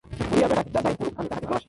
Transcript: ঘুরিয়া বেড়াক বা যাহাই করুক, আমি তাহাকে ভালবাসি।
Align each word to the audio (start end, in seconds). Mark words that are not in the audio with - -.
ঘুরিয়া 0.29 0.47
বেড়াক 0.51 0.67
বা 0.73 0.79
যাহাই 0.83 0.95
করুক, 0.99 1.13
আমি 1.19 1.27
তাহাকে 1.31 1.45
ভালবাসি। 1.49 1.59